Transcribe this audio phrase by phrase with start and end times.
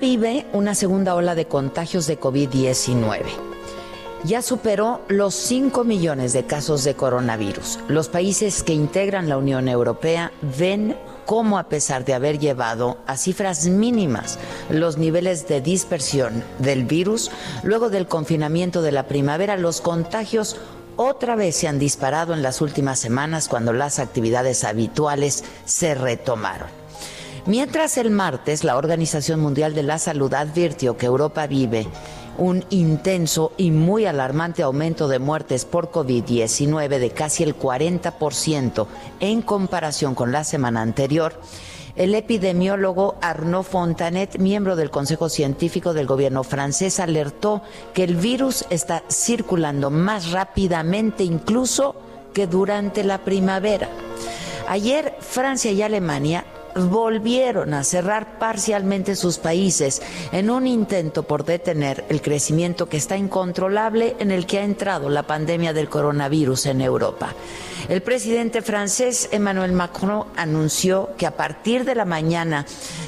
[0.00, 3.22] Vive una segunda ola de contagios de COVID-19.
[4.24, 7.78] Ya superó los 5 millones de casos de coronavirus.
[7.88, 13.16] Los países que integran la Unión Europea ven cómo a pesar de haber llevado a
[13.16, 14.38] cifras mínimas
[14.70, 17.30] los niveles de dispersión del virus,
[17.62, 20.56] luego del confinamiento de la primavera, los contagios
[20.96, 26.79] otra vez se han disparado en las últimas semanas cuando las actividades habituales se retomaron.
[27.50, 31.88] Mientras el martes la Organización Mundial de la Salud advirtió que Europa vive
[32.38, 38.86] un intenso y muy alarmante aumento de muertes por COVID-19 de casi el 40%
[39.18, 41.40] en comparación con la semana anterior,
[41.96, 47.62] el epidemiólogo Arnaud Fontanet, miembro del Consejo Científico del gobierno francés, alertó
[47.94, 51.96] que el virus está circulando más rápidamente incluso
[52.32, 53.88] que durante la primavera.
[54.68, 62.04] Ayer Francia y Alemania volvieron a cerrar parcialmente sus países en un intento por detener
[62.08, 66.80] el crecimiento que está incontrolable en el que ha entrado la pandemia del coronavirus en
[66.80, 67.34] Europa.
[67.88, 72.66] El presidente francés Emmanuel Macron anunció que a partir de la mañana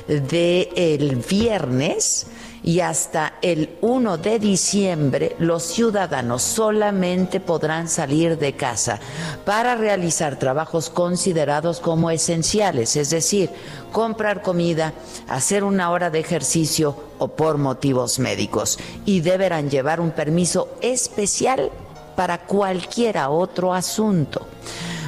[0.08, 2.26] del viernes,
[2.62, 9.00] y hasta el 1 de diciembre los ciudadanos solamente podrán salir de casa
[9.44, 13.50] para realizar trabajos considerados como esenciales, es decir,
[13.90, 14.92] comprar comida,
[15.28, 21.70] hacer una hora de ejercicio o por motivos médicos y deberán llevar un permiso especial
[22.14, 24.46] para cualquier otro asunto.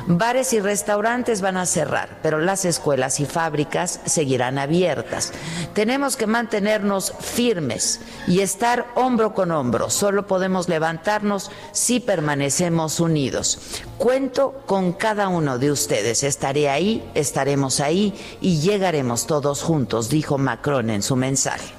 [0.07, 5.33] Bares y restaurantes van a cerrar, pero las escuelas y fábricas seguirán abiertas.
[5.73, 9.89] Tenemos que mantenernos firmes y estar hombro con hombro.
[9.89, 13.59] Solo podemos levantarnos si permanecemos unidos.
[13.97, 16.23] Cuento con cada uno de ustedes.
[16.23, 21.73] Estaré ahí, estaremos ahí y llegaremos todos juntos, dijo Macron en su mensaje.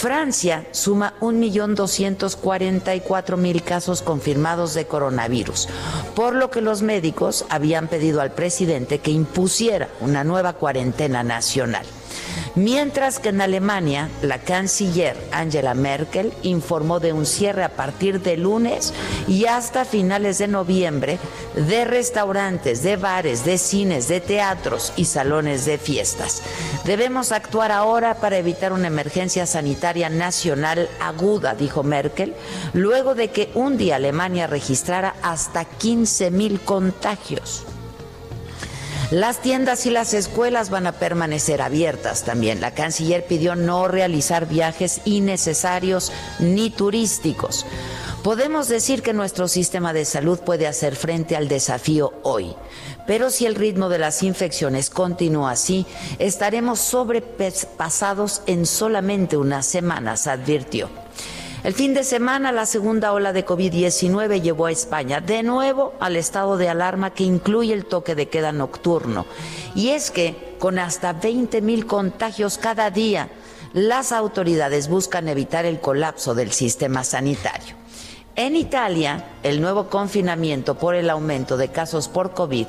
[0.00, 5.68] Francia suma 1.244.000 casos confirmados de coronavirus,
[6.16, 11.84] por lo que los médicos habían pedido al presidente que impusiera una nueva cuarentena nacional.
[12.60, 18.36] Mientras que en Alemania, la canciller Angela Merkel informó de un cierre a partir de
[18.36, 18.92] lunes
[19.26, 21.18] y hasta finales de noviembre
[21.54, 26.42] de restaurantes, de bares, de cines, de teatros y salones de fiestas.
[26.84, 32.34] Debemos actuar ahora para evitar una emergencia sanitaria nacional aguda, dijo Merkel,
[32.74, 37.64] luego de que un día Alemania registrara hasta 15 mil contagios.
[39.10, 42.60] Las tiendas y las escuelas van a permanecer abiertas también.
[42.60, 47.66] La canciller pidió no realizar viajes innecesarios ni turísticos.
[48.22, 52.54] Podemos decir que nuestro sistema de salud puede hacer frente al desafío hoy,
[53.04, 55.86] pero si el ritmo de las infecciones continúa así,
[56.20, 60.88] estaremos sobrepasados en solamente unas semanas, advirtió.
[61.62, 66.16] El fin de semana, la segunda ola de COVID-19 llevó a España de nuevo al
[66.16, 69.26] estado de alarma que incluye el toque de queda nocturno.
[69.74, 73.28] Y es que, con hasta 20 mil contagios cada día,
[73.74, 77.79] las autoridades buscan evitar el colapso del sistema sanitario.
[78.36, 82.66] En Italia, el nuevo confinamiento por el aumento de casos por COVID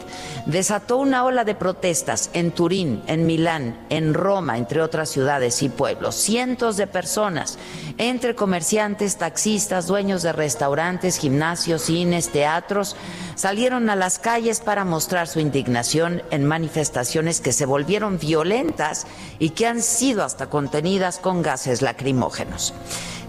[0.48, 5.70] desató una ola de protestas en Turín, en Milán, en Roma, entre otras ciudades y
[5.70, 6.16] pueblos.
[6.16, 7.60] Cientos de personas,
[8.00, 12.96] entre comerciantes, taxistas, dueños de restaurantes, gimnasios, cines, teatros,
[13.36, 19.06] salieron a las calles para mostrar su indignación en manifestaciones que se volvieron violentas
[19.38, 22.74] y que han sido hasta contenidas con gases lacrimógenos.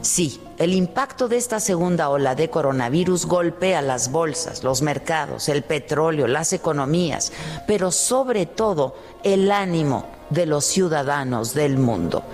[0.03, 5.63] Sí, el impacto de esta segunda ola de coronavirus golpea las bolsas, los mercados, el
[5.63, 7.33] petróleo, las economías,
[7.69, 12.25] pero sobre todo el ánimo de los ciudadanos del mundo.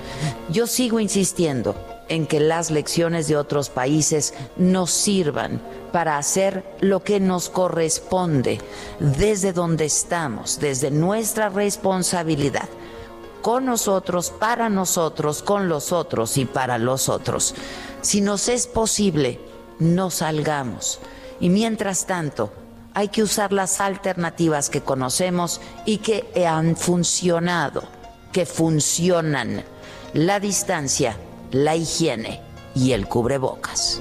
[0.49, 1.77] Yo sigo insistiendo
[2.09, 5.61] en que las lecciones de otros países nos sirvan
[5.93, 8.63] para hacer lo que nos corresponde
[8.99, 12.69] desde donde estamos, desde nuestra responsabilidad
[13.43, 17.55] con nosotros, para nosotros, con los otros y para los otros.
[18.01, 19.41] Si nos es posible,
[19.79, 21.01] no salgamos.
[21.41, 22.53] Y mientras tanto,
[22.95, 27.85] hay que usar las alternativas que conocemos y que han funcionado,
[28.33, 29.65] que funcionan.
[30.15, 31.17] La distancia,
[31.51, 32.41] la higiene
[32.75, 34.01] y el cubrebocas.